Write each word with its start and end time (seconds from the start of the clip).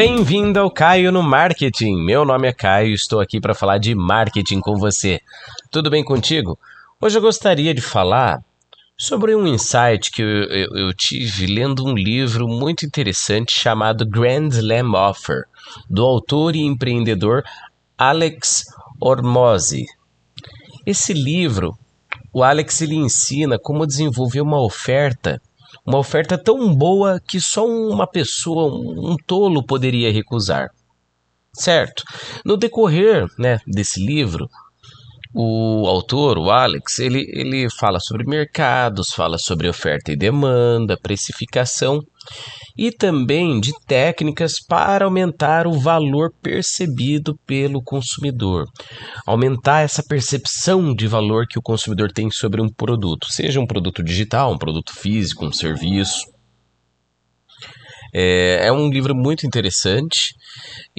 Bem-vindo 0.00 0.60
ao 0.60 0.70
Caio 0.70 1.10
no 1.10 1.24
Marketing. 1.24 2.04
Meu 2.04 2.24
nome 2.24 2.46
é 2.46 2.52
Caio 2.52 2.90
e 2.90 2.94
estou 2.94 3.18
aqui 3.18 3.40
para 3.40 3.52
falar 3.52 3.78
de 3.78 3.96
marketing 3.96 4.60
com 4.60 4.76
você. 4.76 5.20
Tudo 5.72 5.90
bem 5.90 6.04
contigo? 6.04 6.56
Hoje 7.00 7.18
eu 7.18 7.20
gostaria 7.20 7.74
de 7.74 7.80
falar 7.80 8.40
sobre 8.96 9.34
um 9.34 9.44
insight 9.44 10.12
que 10.12 10.22
eu, 10.22 10.28
eu, 10.28 10.68
eu 10.76 10.94
tive 10.94 11.46
lendo 11.46 11.84
um 11.84 11.94
livro 11.94 12.46
muito 12.46 12.86
interessante 12.86 13.50
chamado 13.58 14.06
Grand 14.08 14.50
Slam 14.50 14.94
Offer, 14.94 15.46
do 15.90 16.04
autor 16.04 16.54
e 16.54 16.60
empreendedor 16.60 17.42
Alex 17.98 18.66
Hormozzi. 19.00 19.84
Esse 20.86 21.12
livro, 21.12 21.76
o 22.32 22.44
Alex 22.44 22.82
ele 22.82 22.94
ensina 22.94 23.58
como 23.58 23.84
desenvolver 23.84 24.42
uma 24.42 24.64
oferta 24.64 25.42
uma 25.88 25.98
oferta 25.98 26.36
tão 26.36 26.74
boa 26.74 27.18
que 27.18 27.40
só 27.40 27.66
uma 27.66 28.06
pessoa, 28.06 28.74
um 28.74 29.16
tolo, 29.26 29.64
poderia 29.64 30.12
recusar. 30.12 30.70
Certo? 31.54 32.04
No 32.44 32.58
decorrer 32.58 33.26
né, 33.38 33.58
desse 33.66 34.04
livro, 34.04 34.50
o 35.34 35.86
autor, 35.86 36.38
o 36.38 36.50
Alex, 36.50 36.98
ele, 36.98 37.26
ele 37.32 37.68
fala 37.70 38.00
sobre 38.00 38.24
mercados, 38.24 39.08
fala 39.14 39.36
sobre 39.38 39.68
oferta 39.68 40.10
e 40.10 40.16
demanda, 40.16 40.98
precificação 41.00 42.00
e 42.76 42.90
também 42.90 43.60
de 43.60 43.72
técnicas 43.86 44.54
para 44.66 45.04
aumentar 45.04 45.66
o 45.66 45.78
valor 45.78 46.32
percebido 46.40 47.36
pelo 47.46 47.82
consumidor. 47.82 48.66
Aumentar 49.26 49.80
essa 49.80 50.02
percepção 50.02 50.94
de 50.94 51.06
valor 51.06 51.46
que 51.46 51.58
o 51.58 51.62
consumidor 51.62 52.12
tem 52.12 52.30
sobre 52.30 52.62
um 52.62 52.68
produto, 52.68 53.26
seja 53.30 53.60
um 53.60 53.66
produto 53.66 54.02
digital, 54.02 54.52
um 54.52 54.58
produto 54.58 54.94
físico, 54.94 55.44
um 55.44 55.52
serviço. 55.52 56.22
É, 58.14 58.68
é 58.68 58.72
um 58.72 58.88
livro 58.88 59.14
muito 59.14 59.46
interessante 59.46 60.34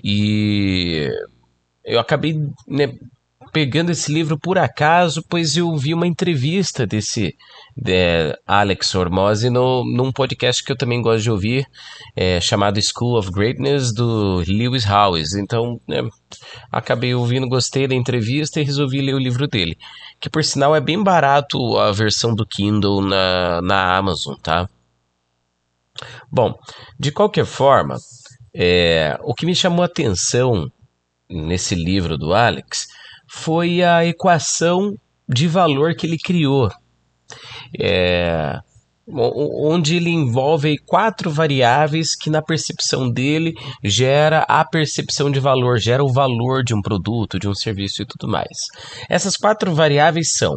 e 0.03 1.09
eu 1.83 1.99
acabei 1.99 2.35
né, 2.67 2.91
pegando 3.51 3.91
esse 3.91 4.11
livro 4.11 4.37
por 4.37 4.57
acaso, 4.57 5.23
pois 5.27 5.57
eu 5.57 5.75
vi 5.75 5.93
uma 5.93 6.07
entrevista 6.07 6.85
desse 6.85 7.35
de 7.75 8.37
Alex 8.45 8.93
Hormozzi 8.93 9.49
no, 9.49 9.83
num 9.85 10.11
podcast 10.11 10.63
que 10.63 10.71
eu 10.71 10.77
também 10.77 11.01
gosto 11.01 11.23
de 11.23 11.31
ouvir, 11.31 11.65
é, 12.15 12.41
chamado 12.41 12.79
School 12.81 13.17
of 13.17 13.31
Greatness, 13.31 13.93
do 13.93 14.43
Lewis 14.47 14.85
Howes. 14.85 15.33
Então, 15.33 15.79
é, 15.89 16.01
acabei 16.71 17.15
ouvindo, 17.15 17.47
gostei 17.47 17.87
da 17.87 17.95
entrevista 17.95 18.59
e 18.59 18.65
resolvi 18.65 19.01
ler 19.01 19.13
o 19.13 19.19
livro 19.19 19.47
dele. 19.47 19.77
Que, 20.19 20.29
por 20.29 20.43
sinal, 20.43 20.75
é 20.75 20.81
bem 20.81 21.01
barato 21.01 21.77
a 21.77 21.91
versão 21.91 22.35
do 22.35 22.45
Kindle 22.45 23.01
na, 23.01 23.61
na 23.61 23.97
Amazon, 23.97 24.35
tá? 24.35 24.69
Bom, 26.31 26.57
de 26.99 27.11
qualquer 27.11 27.45
forma, 27.45 27.97
é, 28.53 29.17
o 29.23 29.33
que 29.33 29.45
me 29.45 29.55
chamou 29.55 29.83
a 29.83 29.85
atenção 29.85 30.69
nesse 31.29 31.75
livro 31.75 32.17
do 32.17 32.33
Alex 32.33 32.87
foi 33.29 33.83
a 33.83 34.05
equação 34.05 34.93
de 35.27 35.47
valor 35.47 35.95
que 35.95 36.07
ele 36.07 36.17
criou. 36.17 36.69
É, 37.79 38.59
onde 39.07 39.95
ele 39.95 40.09
envolve 40.09 40.77
quatro 40.79 41.29
variáveis 41.29 42.15
que 42.15 42.29
na 42.29 42.41
percepção 42.41 43.09
dele 43.09 43.53
gera 43.83 44.39
a 44.47 44.63
percepção 44.65 45.31
de 45.31 45.39
valor, 45.39 45.79
gera 45.79 46.03
o 46.03 46.11
valor 46.11 46.63
de 46.63 46.73
um 46.73 46.81
produto, 46.81 47.39
de 47.39 47.47
um 47.47 47.53
serviço 47.53 48.01
e 48.01 48.05
tudo 48.05 48.27
mais. 48.27 48.57
Essas 49.07 49.35
quatro 49.35 49.73
variáveis 49.73 50.33
são 50.35 50.55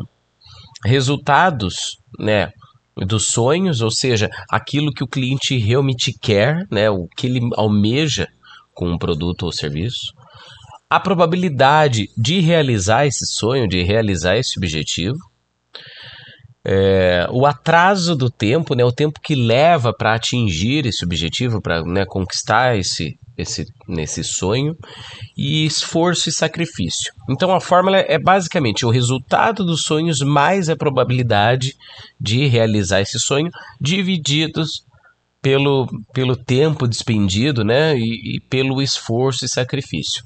resultados, 0.85 1.99
né, 2.19 2.51
dos 2.97 3.29
sonhos, 3.29 3.81
ou 3.81 3.91
seja, 3.91 4.29
aquilo 4.51 4.93
que 4.93 5.05
o 5.05 5.09
cliente 5.09 5.57
realmente 5.57 6.13
quer, 6.21 6.67
né, 6.71 6.91
o 6.91 7.07
que 7.17 7.27
ele 7.27 7.41
almeja 7.57 8.27
com 8.75 8.91
um 8.91 8.99
produto 8.99 9.45
ou 9.45 9.53
serviço 9.53 10.13
a 10.93 11.01
probabilidade 11.01 12.11
de 12.19 12.41
realizar 12.41 13.07
esse 13.07 13.25
sonho, 13.27 13.67
de 13.67 13.83
realizar 13.83 14.37
esse 14.37 14.59
objetivo, 14.59 15.17
é, 16.63 17.27
o 17.31 17.47
atraso 17.47 18.15
do 18.15 18.29
tempo, 18.29 18.75
né, 18.75 18.85
o 18.85 18.93
tempo 18.93 19.19
que 19.19 19.35
leva 19.35 19.95
para 19.95 20.15
atingir 20.15 20.85
esse 20.85 21.03
objetivo, 21.03 21.63
para 21.63 21.83
né, 21.83 22.05
conquistar 22.05 22.77
esse, 22.77 23.19
esse, 23.39 23.65
nesse 23.89 24.23
sonho, 24.23 24.77
e 25.35 25.65
esforço 25.65 26.29
e 26.29 26.33
sacrifício. 26.33 27.11
Então 27.31 27.55
a 27.55 27.61
fórmula 27.61 27.97
é 27.97 28.19
basicamente 28.19 28.85
o 28.85 28.91
resultado 28.91 29.65
dos 29.65 29.85
sonhos 29.85 30.21
mais 30.21 30.69
a 30.69 30.77
probabilidade 30.77 31.75
de 32.21 32.47
realizar 32.49 33.01
esse 33.01 33.19
sonho, 33.19 33.51
divididos 33.81 34.85
pelo, 35.41 35.89
pelo 36.13 36.37
tempo 36.37 36.87
despendido 36.87 37.65
né, 37.65 37.97
e, 37.97 38.37
e 38.37 38.41
pelo 38.41 38.83
esforço 38.83 39.47
e 39.47 39.49
sacrifício. 39.49 40.23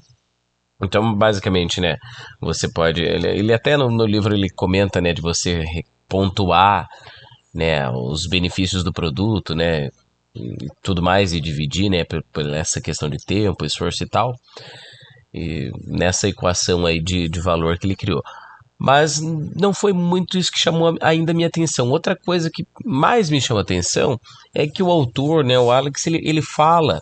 Então, 0.81 1.13
basicamente, 1.15 1.81
né, 1.81 1.97
você 2.39 2.71
pode, 2.71 3.01
ele, 3.01 3.27
ele 3.27 3.53
até 3.53 3.75
no, 3.75 3.89
no, 3.89 4.05
livro 4.05 4.35
ele 4.35 4.49
comenta, 4.49 5.01
né, 5.01 5.11
de 5.11 5.21
você 5.21 5.63
pontuar, 6.07 6.87
né, 7.53 7.89
os 7.89 8.27
benefícios 8.27 8.83
do 8.83 8.93
produto, 8.93 9.55
né, 9.55 9.89
e 10.35 10.67
tudo 10.83 11.01
mais 11.01 11.33
e 11.33 11.41
dividir, 11.41 11.89
né, 11.89 12.03
por, 12.03 12.23
por 12.31 12.47
essa 12.53 12.79
questão 12.79 13.09
de 13.09 13.17
tempo, 13.17 13.65
esforço 13.65 14.03
e 14.03 14.07
tal, 14.07 14.35
e 15.33 15.71
nessa 15.87 16.27
equação 16.27 16.85
aí 16.85 17.01
de, 17.01 17.27
de 17.27 17.39
valor 17.39 17.77
que 17.79 17.87
ele 17.87 17.95
criou. 17.95 18.21
Mas 18.79 19.19
não 19.19 19.73
foi 19.73 19.91
muito 19.91 20.37
isso 20.37 20.51
que 20.51 20.59
chamou 20.59 20.95
ainda 21.01 21.33
minha 21.33 21.47
atenção. 21.47 21.89
Outra 21.89 22.15
coisa 22.15 22.51
que 22.53 22.63
mais 22.85 23.27
me 23.27 23.41
chamou 23.41 23.59
a 23.59 23.63
atenção 23.63 24.19
é 24.53 24.67
que 24.67 24.83
o 24.83 24.91
autor, 24.91 25.43
né, 25.43 25.57
o 25.57 25.71
Alex, 25.71 26.05
ele, 26.05 26.21
ele 26.23 26.43
fala 26.43 27.01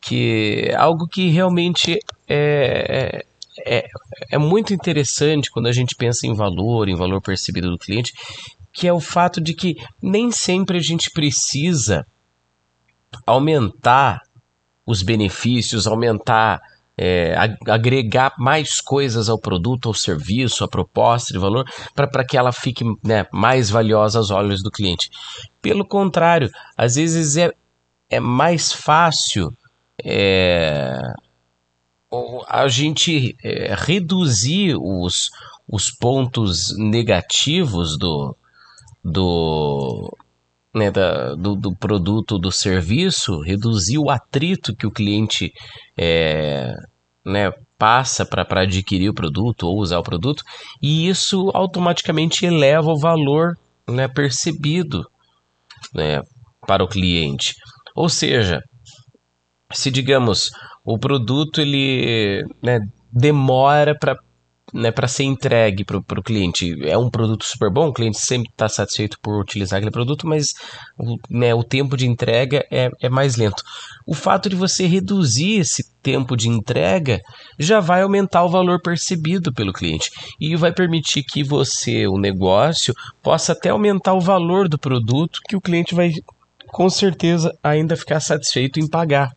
que 0.00 0.72
algo 0.76 1.06
que 1.06 1.28
realmente 1.28 1.98
é, 2.28 3.22
é, 3.66 3.78
é, 3.78 3.88
é 4.32 4.38
muito 4.38 4.72
interessante 4.72 5.50
quando 5.50 5.66
a 5.66 5.72
gente 5.72 5.94
pensa 5.94 6.26
em 6.26 6.34
valor, 6.34 6.88
em 6.88 6.96
valor 6.96 7.20
percebido 7.20 7.70
do 7.70 7.78
cliente, 7.78 8.12
que 8.72 8.86
é 8.86 8.92
o 8.92 9.00
fato 9.00 9.40
de 9.40 9.54
que 9.54 9.76
nem 10.02 10.30
sempre 10.30 10.78
a 10.78 10.82
gente 10.82 11.10
precisa 11.10 12.06
aumentar 13.26 14.20
os 14.86 15.02
benefícios, 15.02 15.86
aumentar, 15.86 16.60
é, 16.96 17.34
agregar 17.68 18.32
mais 18.38 18.80
coisas 18.80 19.28
ao 19.28 19.38
produto, 19.38 19.88
ao 19.88 19.94
serviço, 19.94 20.64
à 20.64 20.68
proposta 20.68 21.32
de 21.32 21.38
valor, 21.38 21.64
para 21.94 22.24
que 22.24 22.36
ela 22.36 22.52
fique 22.52 22.84
né, 23.04 23.26
mais 23.32 23.70
valiosa 23.70 24.18
aos 24.18 24.30
olhos 24.30 24.62
do 24.62 24.70
cliente. 24.70 25.10
Pelo 25.60 25.86
contrário, 25.86 26.50
às 26.76 26.94
vezes 26.94 27.36
é, 27.36 27.52
é 28.08 28.20
mais 28.20 28.72
fácil 28.72 29.52
é, 30.04 30.98
a 32.48 32.68
gente 32.68 33.36
é, 33.42 33.74
reduzir 33.74 34.76
os, 34.76 35.30
os 35.68 35.90
pontos 35.90 36.76
negativos 36.76 37.96
do, 37.96 38.36
do, 39.04 40.16
né, 40.74 40.90
da, 40.90 41.34
do, 41.34 41.54
do, 41.54 41.74
produto, 41.76 42.38
do 42.38 42.50
serviço, 42.50 43.40
reduzir 43.40 43.98
o 43.98 44.10
atrito 44.10 44.74
que 44.74 44.86
o 44.86 44.90
cliente 44.90 45.52
é, 45.96 46.74
né, 47.24 47.52
passa 47.78 48.26
para 48.26 48.62
adquirir 48.62 49.08
o 49.08 49.14
produto 49.14 49.66
ou 49.66 49.78
usar 49.78 49.98
o 49.98 50.02
produto, 50.02 50.42
e 50.82 51.08
isso 51.08 51.50
automaticamente 51.54 52.44
eleva 52.44 52.90
o 52.90 52.98
valor 52.98 53.56
né, 53.88 54.08
percebido 54.08 55.02
né, 55.94 56.20
para 56.66 56.84
o 56.84 56.88
cliente. 56.88 57.54
Ou 57.94 58.08
seja, 58.08 58.60
se 59.72 59.90
digamos 59.90 60.50
o 60.84 60.98
produto 60.98 61.60
ele 61.60 62.44
né, 62.62 62.80
demora 63.12 63.96
para 63.98 64.16
né, 64.72 64.90
para 64.90 65.08
ser 65.08 65.24
entregue 65.24 65.84
para 65.84 65.98
o 65.98 66.22
cliente. 66.22 66.76
É 66.86 66.96
um 66.96 67.10
produto 67.10 67.44
super 67.44 67.70
bom, 67.70 67.88
o 67.88 67.92
cliente 67.92 68.18
sempre 68.18 68.50
está 68.50 68.68
satisfeito 68.68 69.18
por 69.20 69.40
utilizar 69.40 69.78
aquele 69.78 69.90
produto, 69.90 70.26
mas 70.26 70.54
né, 71.28 71.54
o 71.54 71.62
tempo 71.62 71.96
de 71.96 72.06
entrega 72.06 72.64
é, 72.70 72.88
é 73.00 73.08
mais 73.08 73.36
lento. 73.36 73.62
O 74.06 74.14
fato 74.14 74.48
de 74.48 74.56
você 74.56 74.86
reduzir 74.86 75.60
esse 75.60 75.90
tempo 76.02 76.36
de 76.36 76.48
entrega 76.48 77.20
já 77.58 77.80
vai 77.80 78.02
aumentar 78.02 78.44
o 78.44 78.48
valor 78.48 78.80
percebido 78.80 79.52
pelo 79.52 79.72
cliente 79.72 80.10
e 80.40 80.56
vai 80.56 80.72
permitir 80.72 81.22
que 81.22 81.42
você, 81.42 82.06
o 82.06 82.18
negócio, 82.18 82.94
possa 83.22 83.52
até 83.52 83.70
aumentar 83.70 84.14
o 84.14 84.20
valor 84.20 84.68
do 84.68 84.78
produto 84.78 85.40
que 85.48 85.56
o 85.56 85.60
cliente 85.60 85.94
vai 85.94 86.12
com 86.68 86.88
certeza 86.88 87.52
ainda 87.62 87.96
ficar 87.96 88.20
satisfeito 88.20 88.78
em 88.78 88.88
pagar. 88.88 89.30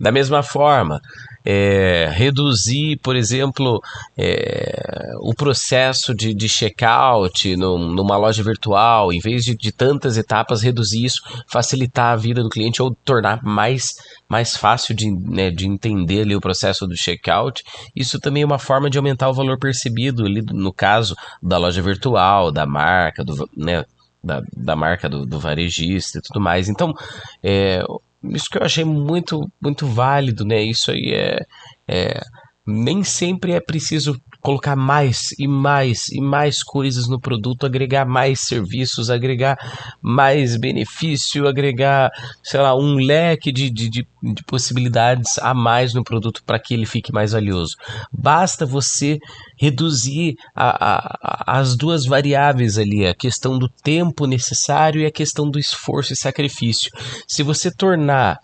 Da 0.00 0.12
mesma 0.12 0.42
forma, 0.42 1.00
é, 1.44 2.08
reduzir, 2.10 2.98
por 3.02 3.14
exemplo, 3.16 3.82
é, 4.16 5.12
o 5.20 5.34
processo 5.34 6.14
de, 6.14 6.34
de 6.34 6.48
checkout 6.48 7.54
numa 7.56 8.16
loja 8.16 8.42
virtual, 8.42 9.12
em 9.12 9.20
vez 9.20 9.44
de, 9.44 9.54
de 9.54 9.70
tantas 9.70 10.16
etapas, 10.16 10.62
reduzir 10.62 11.04
isso, 11.04 11.20
facilitar 11.46 12.12
a 12.12 12.16
vida 12.16 12.42
do 12.42 12.48
cliente 12.48 12.82
ou 12.82 12.94
tornar 13.04 13.42
mais, 13.42 13.88
mais 14.28 14.56
fácil 14.56 14.94
de, 14.94 15.10
né, 15.10 15.50
de 15.50 15.66
entender 15.66 16.22
ali, 16.22 16.34
o 16.34 16.40
processo 16.40 16.86
do 16.86 16.96
checkout. 16.96 17.62
Isso 17.94 18.18
também 18.18 18.42
é 18.42 18.46
uma 18.46 18.58
forma 18.58 18.88
de 18.88 18.96
aumentar 18.96 19.28
o 19.28 19.34
valor 19.34 19.58
percebido, 19.58 20.24
ali, 20.24 20.42
no 20.42 20.72
caso 20.72 21.14
da 21.42 21.58
loja 21.58 21.82
virtual, 21.82 22.50
da 22.50 22.64
marca, 22.64 23.22
do, 23.22 23.48
né, 23.54 23.84
da, 24.22 24.42
da 24.56 24.74
marca 24.74 25.08
do, 25.08 25.26
do 25.26 25.38
varejista 25.38 26.18
e 26.18 26.22
tudo 26.22 26.40
mais. 26.40 26.70
Então, 26.70 26.94
é, 27.42 27.84
isso 28.30 28.48
que 28.50 28.58
eu 28.58 28.62
achei 28.62 28.84
muito, 28.84 29.50
muito 29.60 29.86
válido, 29.86 30.44
né? 30.44 30.62
Isso 30.62 30.90
aí 30.90 31.12
é, 31.12 31.46
é 31.88 32.20
nem 32.66 33.04
sempre 33.04 33.52
é 33.52 33.60
preciso 33.60 34.18
colocar 34.44 34.76
mais 34.76 35.30
e 35.38 35.48
mais 35.48 36.08
e 36.08 36.20
mais 36.20 36.62
coisas 36.62 37.08
no 37.08 37.18
produto, 37.18 37.64
agregar 37.64 38.04
mais 38.04 38.40
serviços, 38.40 39.08
agregar 39.08 39.56
mais 40.02 40.58
benefício, 40.58 41.48
agregar, 41.48 42.10
sei 42.42 42.60
lá, 42.60 42.76
um 42.76 42.96
leque 42.96 43.50
de, 43.50 43.70
de, 43.70 43.88
de, 43.88 44.06
de 44.22 44.44
possibilidades 44.44 45.38
a 45.38 45.54
mais 45.54 45.94
no 45.94 46.04
produto 46.04 46.42
para 46.44 46.58
que 46.58 46.74
ele 46.74 46.84
fique 46.84 47.10
mais 47.10 47.32
valioso. 47.32 47.74
Basta 48.12 48.66
você 48.66 49.18
reduzir 49.58 50.34
a, 50.54 50.90
a, 50.90 51.60
as 51.60 51.74
duas 51.74 52.04
variáveis 52.04 52.76
ali, 52.76 53.06
a 53.06 53.14
questão 53.14 53.58
do 53.58 53.66
tempo 53.82 54.26
necessário 54.26 55.00
e 55.00 55.06
a 55.06 55.10
questão 55.10 55.48
do 55.48 55.58
esforço 55.58 56.12
e 56.12 56.16
sacrifício. 56.16 56.90
Se 57.26 57.42
você 57.42 57.70
tornar 57.70 58.38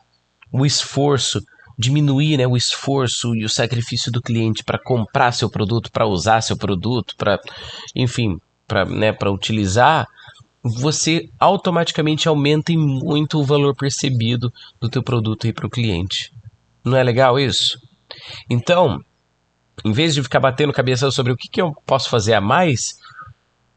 o 0.50 0.64
esforço 0.64 1.42
diminuir 1.80 2.36
né, 2.36 2.46
o 2.46 2.56
esforço 2.56 3.34
e 3.34 3.44
o 3.44 3.48
sacrifício 3.48 4.12
do 4.12 4.20
cliente 4.20 4.62
para 4.62 4.78
comprar 4.78 5.32
seu 5.32 5.48
produto, 5.48 5.90
para 5.90 6.06
usar 6.06 6.42
seu 6.42 6.56
produto, 6.56 7.16
para, 7.16 7.40
enfim, 7.96 8.38
para 8.68 8.84
né, 8.84 9.16
utilizar, 9.26 10.06
você 10.62 11.28
automaticamente 11.38 12.28
aumenta 12.28 12.72
muito 12.74 13.40
o 13.40 13.44
valor 13.44 13.74
percebido 13.74 14.52
do 14.78 14.90
teu 14.90 15.02
produto 15.02 15.52
para 15.54 15.66
o 15.66 15.70
cliente. 15.70 16.30
Não 16.84 16.96
é 16.96 17.02
legal 17.02 17.40
isso? 17.40 17.80
Então, 18.48 19.02
em 19.82 19.92
vez 19.92 20.14
de 20.14 20.22
ficar 20.22 20.40
batendo 20.40 20.72
cabeça 20.72 21.10
sobre 21.10 21.32
o 21.32 21.36
que, 21.36 21.48
que 21.48 21.62
eu 21.62 21.74
posso 21.86 22.10
fazer 22.10 22.34
a 22.34 22.40
mais, 22.42 22.94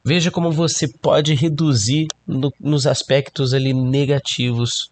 veja 0.03 0.29
como 0.29 0.51
você 0.51 0.87
pode 0.87 1.33
reduzir 1.33 2.07
no, 2.27 2.51
nos 2.59 2.85
aspectos 2.85 3.53
ali 3.53 3.73
negativos 3.73 4.91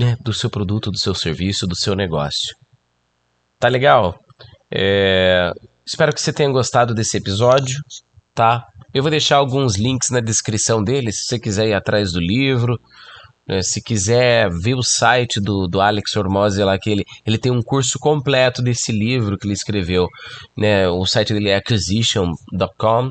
né, 0.00 0.16
do 0.22 0.32
seu 0.32 0.48
produto, 0.48 0.90
do 0.90 0.98
seu 0.98 1.14
serviço, 1.14 1.66
do 1.66 1.76
seu 1.76 1.94
negócio. 1.94 2.56
Tá 3.58 3.68
legal? 3.68 4.18
É... 4.72 5.52
Espero 5.84 6.14
que 6.14 6.22
você 6.22 6.32
tenha 6.32 6.50
gostado 6.50 6.94
desse 6.94 7.18
episódio, 7.18 7.78
tá? 8.34 8.64
Eu 8.94 9.02
vou 9.02 9.10
deixar 9.10 9.36
alguns 9.36 9.76
links 9.76 10.08
na 10.08 10.20
descrição 10.20 10.82
dele, 10.82 11.12
se 11.12 11.24
você 11.24 11.38
quiser 11.38 11.68
ir 11.68 11.74
atrás 11.74 12.12
do 12.12 12.20
livro, 12.20 12.80
né, 13.46 13.60
se 13.60 13.82
quiser 13.82 14.48
ver 14.62 14.74
o 14.74 14.82
site 14.82 15.38
do, 15.38 15.66
do 15.68 15.80
Alex 15.82 16.16
Hormozzi 16.16 16.64
lá, 16.64 16.78
que 16.78 16.88
ele, 16.88 17.04
ele 17.26 17.36
tem 17.36 17.52
um 17.52 17.60
curso 17.62 17.98
completo 17.98 18.62
desse 18.62 18.92
livro 18.92 19.36
que 19.36 19.46
ele 19.46 19.52
escreveu, 19.52 20.06
né? 20.56 20.88
O 20.88 21.04
site 21.04 21.34
dele 21.34 21.50
é 21.50 21.56
acquisition.com 21.56 23.10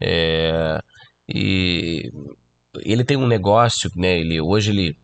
é, 0.00 0.80
e 1.28 2.10
ele 2.84 3.04
tem 3.04 3.16
um 3.16 3.26
negócio, 3.26 3.90
né? 3.96 4.20
Ele, 4.20 4.40
hoje 4.40 4.70
ele 4.70 4.96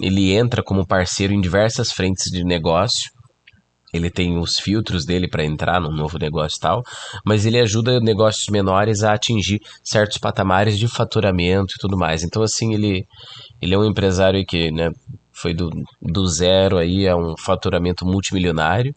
ele 0.00 0.32
entra 0.32 0.62
como 0.62 0.86
parceiro 0.86 1.32
em 1.32 1.40
diversas 1.40 1.90
frentes 1.90 2.30
de 2.30 2.44
negócio. 2.44 3.10
Ele 3.92 4.10
tem 4.10 4.36
os 4.36 4.58
filtros 4.58 5.06
dele 5.06 5.28
para 5.28 5.44
entrar 5.44 5.80
no 5.80 5.90
novo 5.90 6.18
negócio 6.18 6.56
e 6.56 6.60
tal, 6.60 6.82
mas 7.24 7.46
ele 7.46 7.58
ajuda 7.58 8.00
negócios 8.00 8.46
menores 8.48 9.02
a 9.02 9.14
atingir 9.14 9.60
certos 9.82 10.18
patamares 10.18 10.78
de 10.78 10.86
faturamento 10.86 11.74
e 11.74 11.80
tudo 11.80 11.96
mais. 11.96 12.22
Então, 12.22 12.42
assim, 12.42 12.74
ele, 12.74 13.06
ele 13.60 13.74
é 13.74 13.78
um 13.78 13.84
empresário 13.84 14.44
que 14.44 14.70
né, 14.70 14.90
foi 15.32 15.54
do, 15.54 15.70
do 16.02 16.26
zero 16.26 16.76
aí 16.76 17.08
a 17.08 17.16
um 17.16 17.34
faturamento 17.38 18.04
multimilionário. 18.04 18.94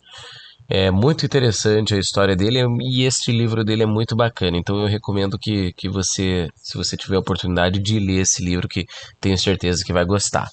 É 0.67 0.91
muito 0.91 1.25
interessante 1.25 1.95
a 1.95 1.97
história 1.97 2.35
dele 2.35 2.59
e 2.91 3.03
este 3.03 3.31
livro 3.31 3.63
dele 3.63 3.83
é 3.83 3.87
muito 3.87 4.15
bacana. 4.15 4.57
Então 4.57 4.79
eu 4.79 4.87
recomendo 4.87 5.37
que, 5.39 5.71
que 5.73 5.87
você, 5.89 6.47
se 6.55 6.77
você 6.77 6.97
tiver 6.97 7.15
a 7.15 7.19
oportunidade 7.19 7.79
de 7.79 7.99
ler 7.99 8.21
esse 8.21 8.43
livro, 8.43 8.67
que 8.67 8.85
tenho 9.19 9.37
certeza 9.37 9.83
que 9.83 9.93
vai 9.93 10.05
gostar. 10.05 10.47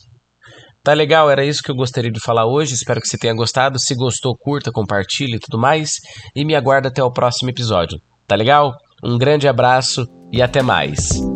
Tá 0.87 0.95
legal, 0.95 1.29
era 1.29 1.45
isso 1.45 1.65
que 1.65 1.71
eu 1.73 1.75
gostaria 1.75 2.13
de 2.13 2.21
falar 2.21 2.47
hoje. 2.47 2.75
Espero 2.75 3.01
que 3.01 3.09
você 3.09 3.19
tenha 3.19 3.35
gostado. 3.35 3.77
Se 3.77 3.93
gostou, 3.97 4.37
curta, 4.37 4.71
compartilhe 4.71 5.35
e 5.35 5.41
tudo 5.41 5.59
mais. 5.59 5.99
E 6.33 6.45
me 6.45 6.55
aguarda 6.55 6.87
até 6.87 7.03
o 7.03 7.11
próximo 7.11 7.51
episódio. 7.51 8.01
Tá 8.25 8.37
legal? 8.37 8.73
Um 9.05 9.19
grande 9.19 9.49
abraço 9.49 10.07
e 10.31 10.41
até 10.41 10.63
mais. 10.63 11.36